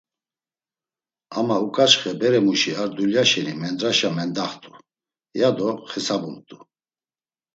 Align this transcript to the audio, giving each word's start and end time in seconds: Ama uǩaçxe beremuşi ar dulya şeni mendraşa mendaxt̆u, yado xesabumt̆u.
Ama 1.37 1.55
uǩaçxe 1.67 2.11
beremuşi 2.19 2.71
ar 2.81 2.89
dulya 2.95 3.23
şeni 3.29 3.53
mendraşa 3.61 4.09
mendaxt̆u, 4.17 4.71
yado 5.39 5.69
xesabumt̆u. 5.89 6.57